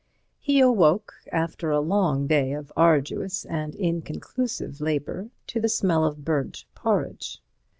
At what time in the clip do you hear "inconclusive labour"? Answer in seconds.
3.75-5.29